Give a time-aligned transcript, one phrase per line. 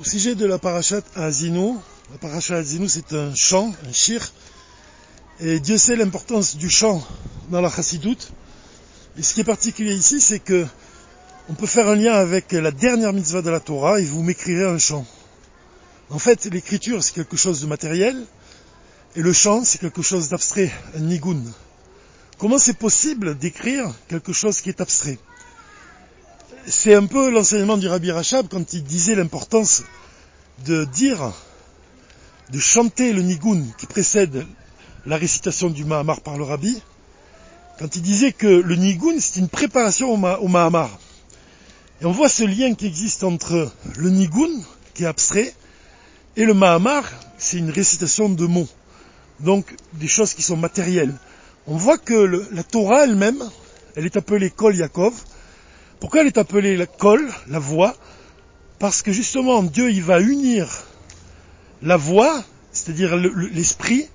[0.00, 1.74] Au sujet de la parachat Azinu,
[2.12, 4.32] la parachat Azinu c'est un chant, un shir,
[5.40, 7.04] et Dieu sait l'importance du chant
[7.50, 8.30] dans la chassidoute.
[9.16, 10.64] Et ce qui est particulier ici, c'est que
[11.48, 14.66] on peut faire un lien avec la dernière mitzvah de la Torah et vous m'écrirez
[14.66, 15.04] un chant.
[16.10, 18.24] En fait, l'écriture c'est quelque chose de matériel
[19.16, 21.42] et le chant c'est quelque chose d'abstrait, un nigun.
[22.38, 25.18] Comment c'est possible d'écrire quelque chose qui est abstrait?
[26.70, 29.84] C'est un peu l'enseignement du Rabbi Rachab quand il disait l'importance
[30.66, 31.32] de dire,
[32.50, 34.46] de chanter le nigun qui précède
[35.06, 36.80] la récitation du Mahamar par le Rabbi,
[37.78, 40.90] quand il disait que le nigun c'est une préparation au, Mahamar.
[42.00, 44.50] Et on voit ce lien qui existe entre le nigun,
[44.94, 45.54] qui est abstrait,
[46.36, 47.04] et le Mahamar,
[47.38, 48.68] c'est une récitation de mots.
[49.40, 51.14] Donc des choses qui sont matérielles.
[51.66, 53.42] On voit que la Torah elle-même,
[53.96, 55.14] elle est appelée Kol Yaakov,
[56.00, 57.94] pourquoi elle est appelée la colle, la voix?
[58.78, 60.68] Parce que justement, Dieu, il va unir
[61.82, 64.06] la voix, c'est-à-dire l'esprit,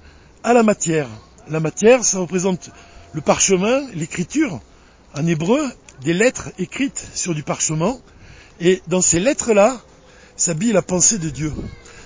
[0.43, 1.07] à la matière.
[1.49, 2.69] La matière, ça représente
[3.13, 4.61] le parchemin, l'écriture,
[5.15, 5.61] en hébreu,
[6.01, 7.97] des lettres écrites sur du parchemin.
[8.61, 9.81] Et dans ces lettres-là,
[10.37, 11.53] s'habille la pensée de Dieu.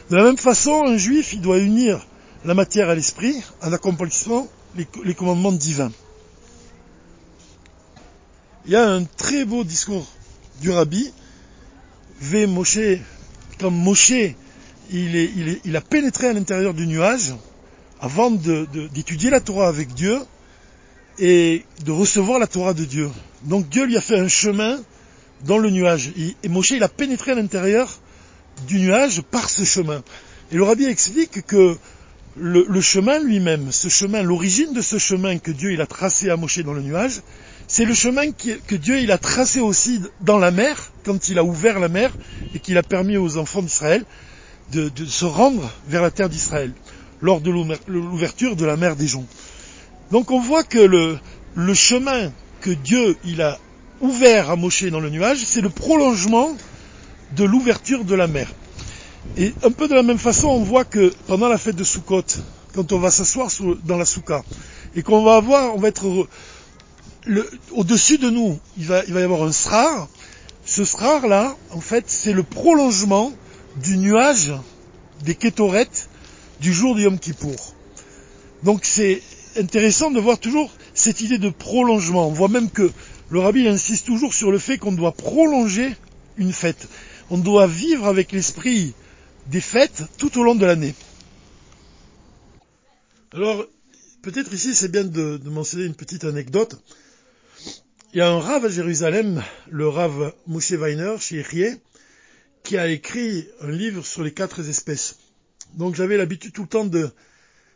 [0.10, 2.06] De la même façon, un juif, il doit unir
[2.46, 5.92] la matière à l'esprit en accomplissant les commandements divins.
[8.68, 10.06] Il y a un très beau discours
[10.62, 11.14] du rabbi,
[12.20, 12.48] V.
[12.48, 13.00] Moshe,
[13.62, 14.36] comme Moshe,
[14.92, 17.34] il, a pénétré à l'intérieur du nuage
[18.02, 20.20] avant d'étudier la Torah avec Dieu
[21.18, 23.10] et de recevoir la Torah de Dieu.
[23.44, 24.78] Donc Dieu lui a fait un chemin
[25.46, 26.12] dans le nuage.
[26.44, 28.02] Et Moshe, il a pénétré à l'intérieur
[28.68, 30.04] du nuage par ce chemin.
[30.52, 31.78] Et le rabbi explique que
[32.40, 36.38] le, chemin lui-même, ce chemin, l'origine de ce chemin que Dieu il a tracé à
[36.38, 37.22] Moshe dans le nuage,
[37.68, 41.44] c'est le chemin que Dieu il a tracé aussi dans la mer, quand il a
[41.44, 42.16] ouvert la mer
[42.54, 44.06] et qu'il a permis aux enfants d'Israël
[44.72, 46.72] de, se rendre vers la terre d'Israël,
[47.22, 47.52] lors de
[47.88, 49.28] l'ouverture de la mer des joncs.
[50.12, 51.18] Donc on voit que le,
[51.56, 52.32] le chemin
[52.62, 53.58] que Dieu il a
[54.02, 56.56] ouvert à Moshe dans le nuage, c'est le prolongement
[57.36, 58.48] de l'ouverture de la mer.
[59.36, 62.24] Et un peu de la même façon, on voit que pendant la fête de Sukkot,
[62.74, 63.50] quand on va s'asseoir
[63.86, 64.44] dans la souka,
[64.96, 66.28] et qu'on va avoir, on va être
[67.72, 70.08] au-dessus de nous, il va, y avoir un srar.
[70.66, 73.34] Ce srar là, en fait, c'est le prolongement
[73.82, 74.54] du nuage
[75.24, 76.10] des kétorettes
[76.62, 77.74] du jour du Yom Kippour.
[78.64, 79.22] Donc c'est
[79.58, 82.28] intéressant de voir toujours cette idée de prolongement.
[82.28, 82.92] On voit même que
[83.30, 85.96] le rabbi insiste toujours sur le fait qu'on doit prolonger
[86.38, 86.88] une fête.
[87.30, 88.94] On doit vivre avec l'esprit
[89.48, 90.94] des fêtes tout au long de l'année.
[93.34, 93.66] Alors,
[94.22, 96.82] peut-être ici c'est bien de mentionner une petite anecdote.
[98.14, 101.46] Il y a un rave à Jérusalem, le rave Moshe Weiner, chez
[102.64, 105.18] qui a écrit un livre sur les quatre espèces.
[105.76, 107.12] Donc j'avais l'habitude tout le temps de,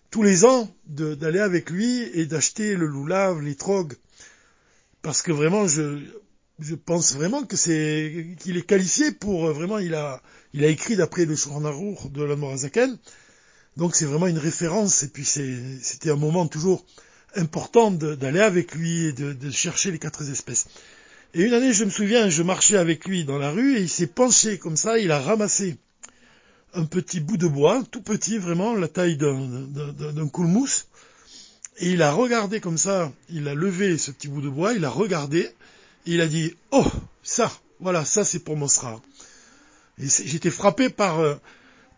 [0.10, 3.94] tous les ans, d'aller avec lui et d'acheter le loulav, les trogues,
[5.02, 6.00] parce que vraiment, je,
[6.62, 10.22] je pense vraiment que c'est, qu'il est qualifié pour, euh, vraiment, il a,
[10.54, 12.98] il a écrit d'après le Shuranarour de la Morazaken,
[13.78, 16.86] donc c'est vraiment une référence, et puis c'était un moment toujours
[17.36, 20.68] important d'aller avec lui et de, chercher les quatre espèces.
[21.34, 23.90] Et une année, je me souviens, je marchais avec lui dans la rue et il
[23.90, 25.78] s'est penché comme ça, il a ramassé
[26.74, 30.88] un petit bout de bois, tout petit vraiment, la taille d'un coulmousse,
[31.78, 34.84] et il a regardé comme ça, il a levé ce petit bout de bois, il
[34.84, 35.50] a regardé,
[36.06, 36.86] il a dit, oh,
[37.24, 38.68] ça, voilà, ça c'est pour mon
[40.00, 41.36] Et j'étais frappé par, euh,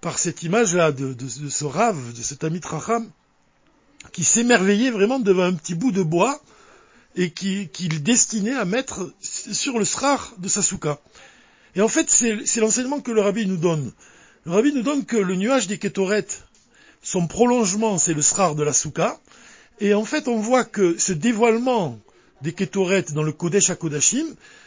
[0.02, 3.10] par cette image-là de, ce rave, de cet ami Tracham,
[4.12, 6.42] qui s'émerveillait vraiment devant un petit bout de bois
[7.16, 11.00] et qu'il destinait à mettre sur le srar de Sasuka.
[11.76, 13.92] Et en fait, c'est l'enseignement que le rabbi nous donne.
[14.46, 16.44] Le rabbi nous donne que le nuage des Ketorettes,
[17.02, 19.20] son prolongement, c'est le srar de la souka.
[19.80, 22.00] Et en fait, on voit que ce dévoilement
[22.42, 24.26] des Ketorettes dans le Kodesh HaKodashim,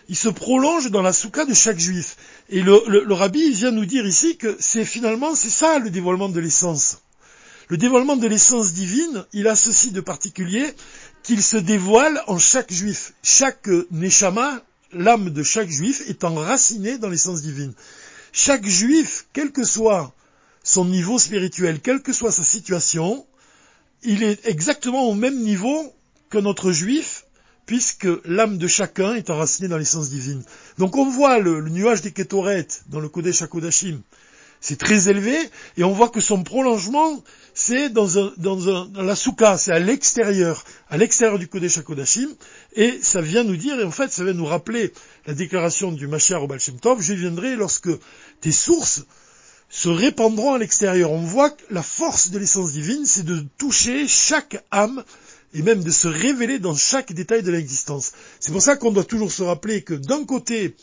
[0.09, 2.17] il se prolonge dans la souka de chaque juif.
[2.49, 6.29] Et le, le rabbi vient nous dire ici que c'est finalement, c'est ça le dévoilement
[6.29, 6.99] de l'essence.
[7.69, 10.73] Le dévoilement de l'essence divine, il a ceci de particulier
[11.25, 13.13] qu'il se dévoile en chaque juif.
[13.25, 14.63] Chaque neshama,
[14.93, 17.73] l'âme de chaque juif, est enracinée dans l'essence divine.
[18.33, 20.15] Chaque juif, quel que soit
[20.63, 23.27] son niveau spirituel, quelle que soit sa situation,
[24.03, 25.93] il est exactement au même niveau
[26.31, 27.26] que notre juif,
[27.67, 30.43] puisque l'âme de chacun est enracinée dans l'essence divine.
[30.79, 34.01] Donc on voit le, nuage des Ketorettes dans le Kodesh HaKodashim,
[34.61, 35.37] c'est très élevé,
[35.77, 37.23] et on voit que son prolongement,
[37.55, 41.79] c'est dans, un, dans, un, dans la souka, c'est à l'extérieur, à l'extérieur du Kodesh
[41.79, 42.29] HaKodashim,
[42.75, 44.93] et ça vient nous dire, et en fait, ça vient nous rappeler
[45.27, 47.91] la déclaration du Mashiach au Baal Tov, je viendrai lorsque
[48.41, 49.05] tes sources
[49.69, 51.11] se répandront à l'extérieur.
[51.11, 55.05] On voit que la force de l'essence divine, c'est de toucher chaque âme
[55.55, 58.13] et même de se révéler dans chaque détail de l'existence.
[58.41, 60.77] C'est pour ça qu'on doit toujours se rappeler que d'un côté,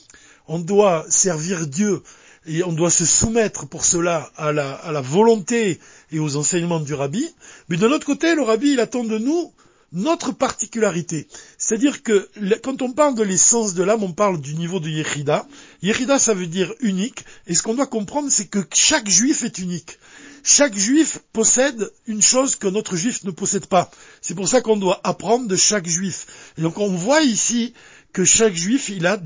[0.48, 2.02] on doit servir Dieu
[2.46, 5.80] et on doit se soumettre pour cela à la, volonté
[6.12, 7.26] et aux enseignements du rabbi,
[7.70, 9.54] mais de l'autre côté, le rabbi, il attend de nous
[9.94, 11.28] notre particularité.
[11.58, 12.28] C'est-à-dire que
[12.64, 15.48] quand on parle de l'essence de l'âme, on parle du niveau de Yechida.
[15.84, 19.60] Yechida, ça veut dire unique, et ce qu'on doit comprendre, c'est que chaque juif est
[19.60, 20.00] unique.
[20.46, 23.90] Chaque juif possède une chose que notre juif ne possède pas.
[24.22, 26.28] C'est pour ça qu'on doit apprendre de chaque juif.
[26.58, 27.74] Et donc on voit ici
[28.12, 29.18] que chaque juif, il a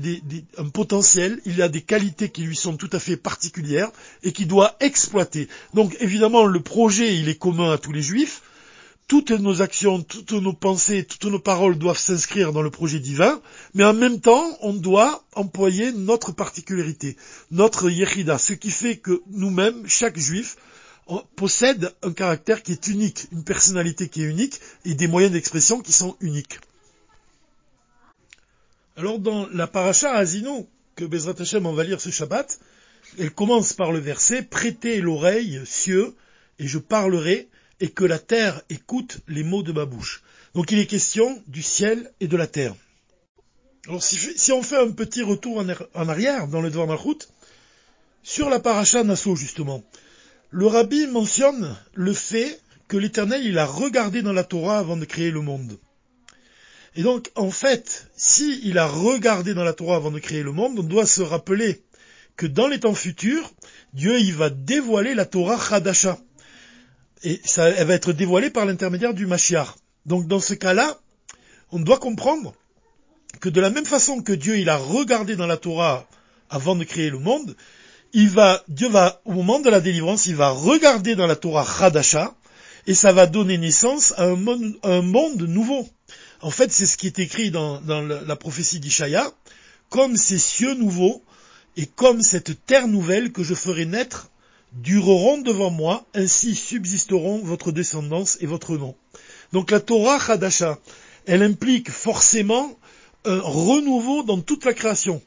[0.58, 3.90] un potentiel, il a des qualités qui lui sont tout à fait particulières
[4.22, 5.48] et qu'il doit exploiter.
[5.74, 8.42] Donc évidemment, le projet, il est commun à tous les juifs.
[9.08, 13.40] Toutes nos actions, toutes nos pensées, toutes nos paroles doivent s'inscrire dans le projet divin,
[13.72, 17.16] mais en même temps, on doit employer notre particularité,
[17.50, 20.56] notre yechida, ce qui fait que nous-mêmes, chaque juif,
[21.36, 25.80] possède un caractère qui est unique, une personnalité qui est unique et des moyens d'expression
[25.80, 26.58] qui sont uniques.
[28.96, 32.58] Alors dans la paracha Azino que Bezrat Hashem en va lire ce Shabbat,
[33.18, 36.14] elle commence par le verset Prêtez l'oreille, cieux,
[36.58, 37.48] et je parlerai,
[37.80, 40.22] et que la terre écoute les mots de ma bouche.
[40.54, 42.74] Donc il est question du ciel et de la terre.
[43.86, 45.64] Alors si, on fait un petit retour
[45.94, 47.28] en, arrière dans le Dvar route,
[48.22, 49.84] sur la paracha Nassau justement,
[50.50, 55.04] le rabbi mentionne le fait que l'Éternel, il a regardé dans la Torah avant de
[55.04, 55.78] créer le monde.
[56.96, 60.52] Et donc, en fait, si il a regardé dans la Torah avant de créer le
[60.52, 61.82] monde, on doit se rappeler
[62.36, 63.52] que dans les temps futurs,
[63.92, 66.18] Dieu, il va dévoiler la Torah Hadasha.
[67.24, 69.74] Et ça, elle va être dévoilée par l'intermédiaire du Mashiach.
[70.06, 70.98] Donc, dans ce cas-là,
[71.70, 72.54] on doit comprendre
[73.40, 76.08] que de la même façon que Dieu, il a regardé dans la Torah
[76.48, 77.54] avant de créer le monde,
[78.12, 81.66] il va, Dieu va, au moment de la délivrance, il va regarder dans la Torah
[81.80, 82.34] Hadasha,
[82.86, 85.88] et ça va donner naissance à un monde, un monde nouveau.
[86.40, 89.30] En fait, c'est ce qui est écrit dans, dans la prophétie d'Ishaya,
[89.90, 91.22] comme ces cieux nouveaux,
[91.76, 94.30] et comme cette terre nouvelle que je ferai naître,
[94.72, 98.94] dureront devant moi, ainsi subsisteront votre descendance et votre nom.
[99.52, 100.78] Donc la Torah Hadasha,
[101.26, 102.76] elle implique forcément
[103.24, 105.22] un renouveau dans toute la création.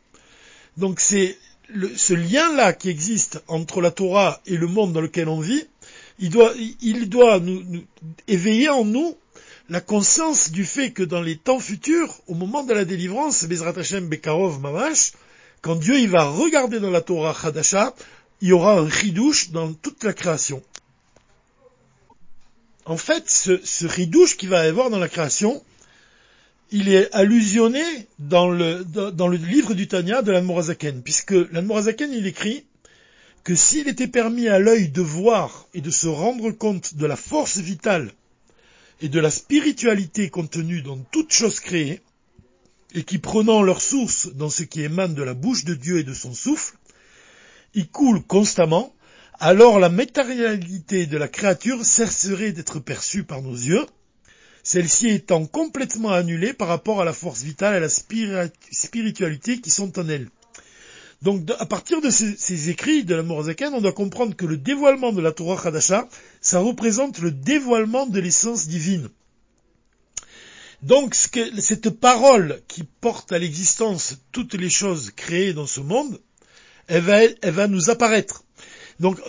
[0.77, 1.37] Donc c'est
[1.95, 5.65] ce lien-là qui existe entre la Torah et le monde dans lequel on vit,
[6.19, 7.83] il doit, nous,
[8.27, 9.15] éveiller en nous
[9.69, 13.77] la conscience du fait que dans les temps futurs, au moment de la délivrance, Bezrat
[13.77, 15.13] Hashem Bekarov Mamash,
[15.61, 17.95] quand Dieu va regarder dans la Torah Hadasha,
[18.41, 20.61] il y aura un ridouche dans toute la création.
[22.85, 25.63] En fait, ce, ce ridouche qu'il va y avoir dans la création,
[26.71, 27.83] il est allusionné
[28.17, 28.85] dans le,
[29.35, 32.65] livre du Tanya de l'Anmorazaken, puisque l'Anmorazaken, il écrit
[33.43, 37.15] que s'il était permis à l'œil de voir et de se rendre compte de la
[37.17, 38.13] force vitale
[39.01, 42.01] et de la spiritualité contenue dans toute chose créée,
[42.93, 46.03] et qui prenant leur source dans ce qui émane de la bouche de Dieu et
[46.03, 46.77] de son souffle,
[47.73, 48.93] y coule constamment,
[49.39, 53.85] alors la matérialité de la créature cesserait d'être perçue par nos yeux,
[54.63, 59.69] celle-ci étant complètement annulée par rapport à la force vitale et à la spiritualité qui
[59.69, 60.29] sont en elle.
[61.21, 65.13] Donc, à partir de ces, écrits de la Morazaken, on doit comprendre que le dévoilement
[65.13, 66.07] de la Torah Hadasha,
[66.41, 69.09] ça représente le dévoilement de l'essence divine.
[70.81, 76.19] Donc, cette parole qui porte à l'existence toutes les choses créées dans ce monde,
[76.89, 78.43] va, elle va nous apparaître.
[78.99, 79.19] Donc,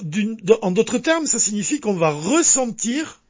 [0.62, 3.21] en d'autres termes, ça signifie qu'on va ressentir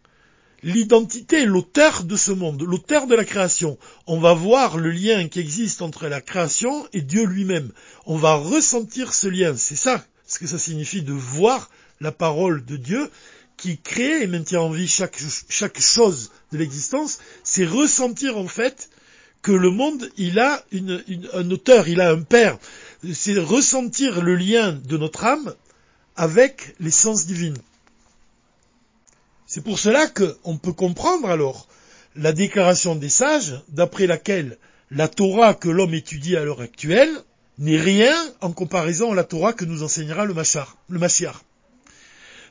[0.63, 3.79] l'identité, l'auteur de ce monde, l'auteur de la création.
[4.07, 7.73] On va voir le lien qui existe entre la création et Dieu lui-même.
[8.07, 9.55] On va ressentir ce lien.
[9.57, 13.11] C'est ça ce que ça signifie de voir la parole de Dieu
[13.57, 15.19] qui crée et maintient en vie chaque,
[15.81, 17.19] chose de l'existence.
[17.45, 18.89] C'est ressentir en fait
[19.43, 20.65] que le monde, il a
[21.35, 22.59] un auteur, il a un père.
[23.13, 25.55] C'est ressentir le lien de notre âme
[26.17, 27.57] avec l'essence divine.
[29.55, 31.69] C'est pour cela qu'on peut comprendre alors
[32.17, 34.57] la déclaration des sages d'après laquelle
[34.91, 37.13] la Torah que l'homme étudie à l'heure actuelle
[37.59, 41.37] n'est rien en comparaison à la Torah que nous enseignera le Machar, le Mashiach.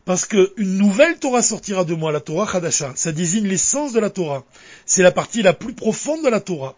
[0.06, 2.94] Parce qu'une nouvelle Torah sortira de moi, la Torah Hadasha.
[2.96, 4.46] Ça désigne l'essence de la Torah.
[4.86, 6.76] C'est la partie la plus profonde de la Torah.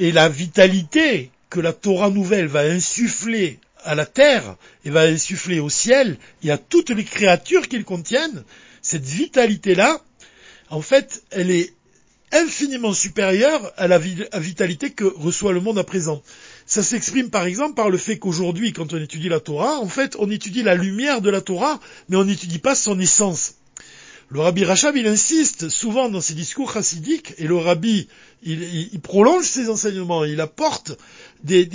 [0.00, 5.60] Et la vitalité que la Torah nouvelle va insuffler à la terre et va insuffler
[5.60, 8.42] au ciel et à toutes les créatures qu'ils contiennent,
[8.84, 9.98] cette vitalité-là,
[10.68, 11.72] en fait, elle est
[12.32, 16.22] infiniment supérieure à la vitalité que reçoit le monde à présent.
[16.66, 20.16] Ça s'exprime par exemple par le fait qu'aujourd'hui, quand on étudie la Torah, en fait,
[20.18, 23.54] on étudie la lumière de la Torah, mais on n'étudie pas son essence.
[24.30, 28.08] Le rabbi Rachab, il insiste souvent dans ses discours chassidiques, et le rabbi,
[28.42, 30.92] il, prolonge ses enseignements, il apporte
[31.42, 31.68] des,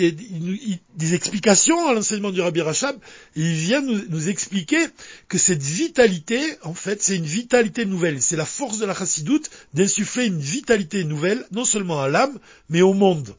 [1.13, 2.97] explications à l'enseignement du rabbi Rachab,
[3.35, 4.79] et il vient nous, expliquer
[5.27, 8.21] que cette vitalité, en fait, c'est une vitalité nouvelle.
[8.21, 12.39] C'est la force de la chassidoute d'insuffler une vitalité nouvelle, non seulement à l'âme,
[12.69, 13.35] mais au monde.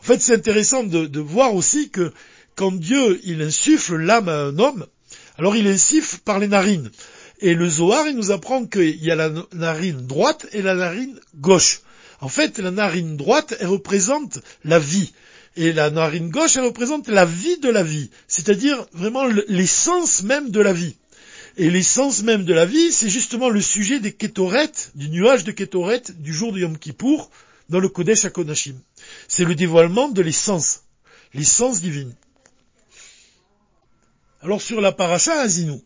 [0.00, 2.12] En fait, c'est intéressant de, de voir aussi que
[2.56, 4.86] quand Dieu, il insuffle l'âme à un homme,
[5.38, 6.90] alors il insuffle par les narines.
[7.42, 11.18] Et le Zohar, il nous apprend qu'il y a la narine droite et la narine
[11.34, 11.80] gauche.
[12.20, 15.12] En fait, la narine droite, elle représente la vie.
[15.56, 18.10] Et la narine gauche, elle représente la vie de la vie.
[18.28, 20.94] C'est-à-dire vraiment l'essence même de la vie.
[21.56, 25.50] Et l'essence même de la vie, c'est justement le sujet des Ketoret, du nuage de
[25.50, 27.28] Ketoret du jour de Yom Kippour,
[27.68, 28.76] dans le Kodesh HaKodashim.
[29.26, 30.84] C'est le dévoilement de l'essence,
[31.34, 32.14] l'essence divine.
[34.42, 35.82] Alors sur la paracha Azinou,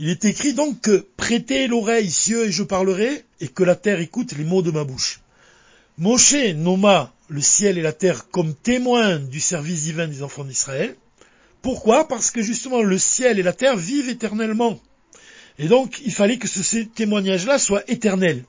[0.00, 3.98] il est écrit donc que prêtez l'oreille, cieux, et je parlerai, et que la terre
[3.98, 5.20] écoute les mots de ma bouche.
[5.98, 10.94] Moshe nomma le ciel et la terre comme témoins du service divin des enfants d'Israël.
[11.62, 12.06] Pourquoi?
[12.06, 14.80] Parce que justement le ciel et la terre vivent éternellement.
[15.58, 18.44] Et donc il fallait que ce témoignage-là soit éternel.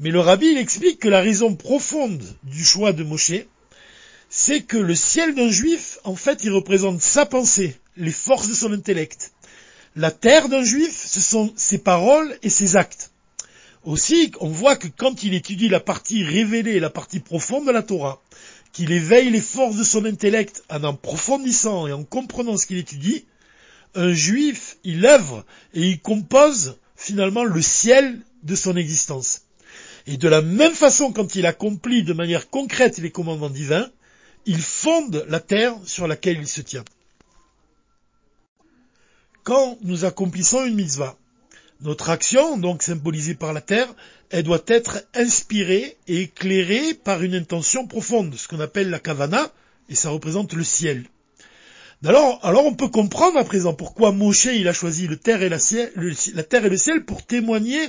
[0.00, 3.46] Mais le rabbi explique que la raison profonde du choix de Moshe,
[4.28, 8.54] c'est que le ciel d'un juif, en fait, il représente sa pensée, les forces de
[8.54, 9.32] son intellect.
[9.98, 13.10] La terre d'un juif, ce sont ses paroles et ses actes.
[13.82, 17.82] Aussi, on voit que quand il étudie la partie révélée, la partie profonde de la
[17.82, 18.22] Torah,
[18.72, 22.76] qu'il éveille les forces de son intellect en en profondissant et en comprenant ce qu'il
[22.76, 23.24] étudie,
[23.96, 29.42] un juif, il œuvre et il compose finalement le ciel de son existence.
[30.06, 33.90] Et de la même façon, quand il accomplit de manière concrète les commandements divins,
[34.46, 36.84] il fonde la terre sur laquelle il se tient
[39.48, 41.16] quand nous accomplissons une mitzvah.
[41.80, 43.88] Notre action, donc symbolisée par la terre,
[44.28, 49.50] elle doit être inspirée et éclairée par une intention profonde, ce qu'on appelle la kavana,
[49.88, 51.06] et ça représente le ciel.
[52.04, 55.48] Alors, alors on peut comprendre à présent pourquoi Moshe il a choisi la terre et
[55.48, 57.80] le ciel pour témoigner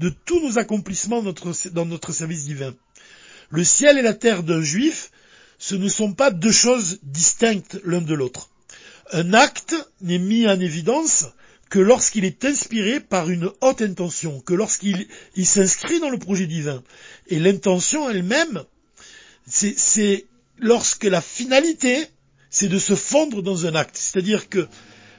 [0.00, 2.74] de tous nos accomplissements dans notre service divin.
[3.50, 5.12] Le ciel et la terre d'un juif,
[5.58, 8.50] ce ne sont pas deux choses distinctes l'un de l'autre.
[9.12, 11.26] Un acte n'est mis en évidence
[11.70, 15.08] que lorsqu'il est inspiré par une haute intention, que lorsqu'il
[15.44, 16.82] s'inscrit dans le projet divin.
[17.28, 18.64] Et l'intention elle-même,
[19.46, 20.26] c'est
[20.58, 22.06] lorsque la finalité,
[22.50, 23.96] c'est de se fondre dans un acte.
[23.96, 24.68] C'est-à-dire que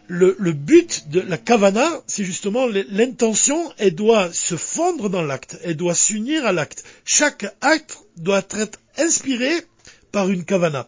[0.07, 5.75] le, but de la kavana, c'est justement l'intention, elle doit se fondre dans l'acte, elle
[5.75, 6.83] doit s'unir à l'acte.
[7.03, 9.51] Chaque acte doit être inspiré
[10.11, 10.87] par une kavana.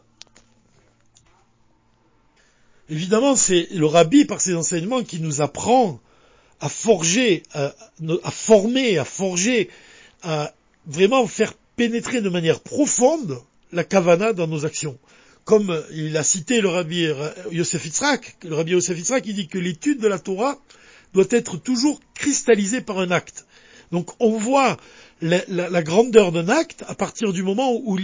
[2.89, 6.00] Évidemment, c'est le rabbi, par ses enseignements, qui nous apprend
[6.60, 7.74] à forger, à,
[8.32, 9.70] former, à forger,
[10.24, 10.53] à
[10.86, 13.39] vraiment faire pénétrer de manière profonde
[13.72, 14.98] la kavana dans nos actions.
[15.44, 17.08] Comme il a cité le rabbi
[17.51, 20.58] Yosef Yitzhak, le rabbi Yosef Yitzhak, il dit que l'étude de la Torah
[21.13, 23.46] doit être toujours cristallisée par un acte.
[23.91, 24.77] Donc on voit
[25.22, 27.98] la, grandeur d'un acte à partir du moment où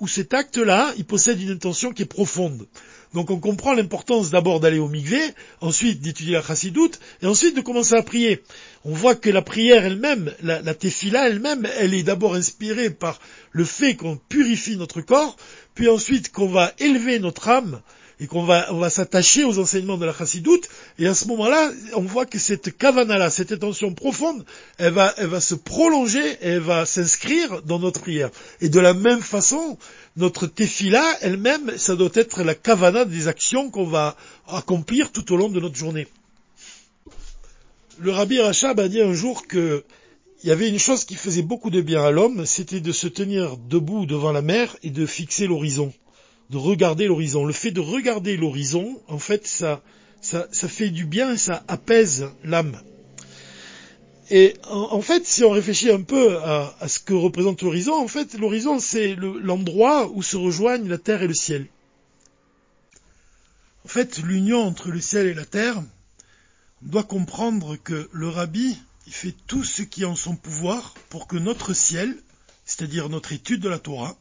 [0.00, 2.66] où cet acte-là, il possède une intention qui est profonde.
[3.12, 5.20] Donc on comprend l'importance d'abord d'aller au mikvé,
[5.60, 8.42] ensuite d'étudier la chassidoute, et ensuite de commencer à prier.
[8.84, 13.20] On voit que la prière elle-même, la, la tefila elle-même, elle est d'abord inspirée par
[13.50, 15.36] le fait qu'on purifie notre corps,
[15.74, 17.80] puis ensuite qu'on va élever notre âme,
[18.20, 21.70] et qu'on va, on va s'attacher aux enseignements de la chassidoute, et à ce moment-là,
[21.94, 24.44] on voit que cette kavana-là, cette intention profonde,
[24.78, 28.30] elle va, se prolonger, et elle va s'inscrire dans notre prière.
[28.60, 29.78] Et de la même façon,
[30.16, 34.16] notre tefila elle-même, ça doit être la kavana des actions qu'on va
[34.48, 36.06] accomplir tout au long de notre journée.
[37.98, 39.84] Le rabbi Rachab a dit un jour que
[40.42, 43.06] il y avait une chose qui faisait beaucoup de bien à l'homme, c'était de se
[43.06, 45.92] tenir debout devant la mer et de fixer l'horizon,
[46.50, 47.44] de regarder l'horizon.
[47.44, 49.82] Le fait de regarder l'horizon, en fait, ça,
[50.20, 52.80] ça, ça fait du bien ça apaise l'âme.
[54.32, 58.34] Et en, fait, si on réfléchit un peu à, ce que représente l'horizon, en fait,
[58.34, 61.66] l'horizon, c'est l'endroit où se rejoignent la terre et le ciel.
[63.84, 65.82] En fait, l'union entre le ciel et la terre,
[66.84, 68.78] on doit comprendre que le rabbi,
[69.08, 72.16] il fait tout ce qui est en son pouvoir pour que notre ciel,
[72.64, 74.16] c'est-à-dire notre étude de la Torah,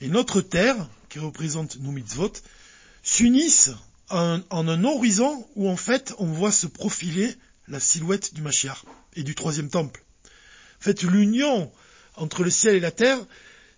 [0.00, 2.32] et notre terre, qui représente nos mitzvot,
[3.02, 3.72] s'unissent
[4.08, 7.34] en, un horizon où en fait on voit se profiler
[7.68, 8.82] la silhouette du Mashiach
[9.14, 10.02] et du troisième temple.
[10.24, 11.70] En fait, l'union
[12.16, 13.18] entre le ciel et la terre,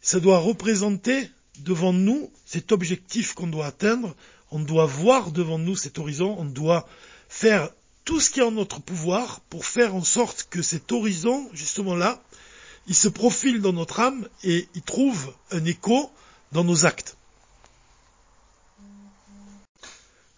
[0.01, 4.15] ça doit représenter devant nous cet objectif qu'on doit atteindre,
[4.53, 6.89] on doit voir devant nous cet horizon, on doit
[7.29, 7.69] faire
[8.05, 11.97] tout ce qui est en notre pouvoir pour faire en sorte que cet horizon, justement
[11.97, 12.23] là,
[12.87, 16.13] il se profile dans notre âme et il trouve un écho
[16.53, 17.14] dans nos actes.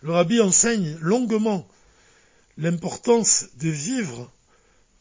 [0.07, 1.67] Le rabbi enseigne longuement
[2.59, 4.31] l'importance de vivre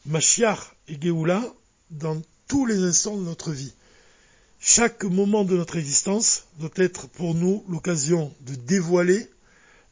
[0.04, 0.58] Mashiach
[0.88, 1.44] et Géoula
[1.92, 3.72] dans tous les instants de notre vie.
[4.58, 9.30] Chaque moment de notre existence doit être pour nous l'occasion de dévoiler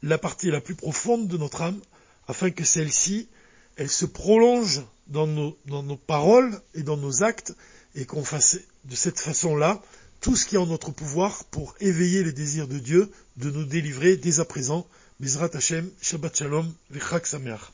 [0.03, 1.81] la partie la plus profonde de notre âme
[2.27, 3.29] afin que celle-ci,
[3.77, 7.55] elle se prolonge dans nos, dans nos paroles et dans nos actes
[7.95, 9.81] et qu'on fasse de cette façon-là
[10.21, 13.65] tout ce qui est en notre pouvoir pour éveiller les désirs de Dieu, de nous
[13.65, 14.89] délivrer dès à présent.
[15.21, 17.71] בעזרת השם, שבת שלום וחג שמח.